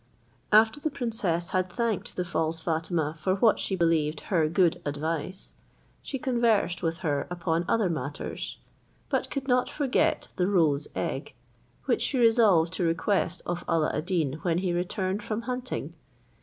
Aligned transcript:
After 0.51 0.79
the 0.79 0.89
princess 0.89 1.51
had 1.51 1.69
thanked 1.71 2.15
the 2.15 2.25
false 2.25 2.59
Fatima 2.59 3.13
for 3.15 3.35
what 3.35 3.59
she 3.59 3.75
believed 3.75 4.21
her 4.33 4.49
good 4.49 4.81
advice, 4.83 5.53
she 6.01 6.17
conversed 6.17 6.81
with 6.81 6.97
her 7.05 7.27
upon 7.29 7.65
other 7.67 7.87
matters; 7.87 8.57
but 9.09 9.29
could 9.29 9.47
not 9.47 9.69
forget 9.69 10.27
the 10.37 10.47
roe's 10.47 10.87
egg, 10.95 11.35
which 11.85 12.01
she 12.01 12.17
resolved 12.17 12.73
to 12.73 12.83
request 12.83 13.43
of 13.45 13.63
Alla 13.69 13.91
ad 13.93 14.07
Deen 14.07 14.39
when 14.41 14.57
he 14.57 14.73
returned 14.73 15.21
from 15.21 15.41
hunting. 15.43 15.93